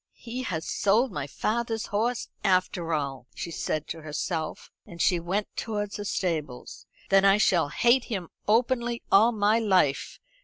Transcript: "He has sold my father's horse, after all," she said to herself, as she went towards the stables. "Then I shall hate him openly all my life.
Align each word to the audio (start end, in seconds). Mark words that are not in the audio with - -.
"He 0.17 0.41
has 0.41 0.65
sold 0.65 1.11
my 1.11 1.27
father's 1.27 1.85
horse, 1.85 2.27
after 2.43 2.91
all," 2.91 3.27
she 3.35 3.51
said 3.51 3.87
to 3.89 4.01
herself, 4.01 4.71
as 4.87 4.99
she 4.99 5.19
went 5.19 5.55
towards 5.55 5.97
the 5.97 6.05
stables. 6.05 6.87
"Then 7.11 7.23
I 7.23 7.37
shall 7.37 7.69
hate 7.69 8.05
him 8.05 8.29
openly 8.47 9.03
all 9.11 9.31
my 9.31 9.59
life. 9.59 10.19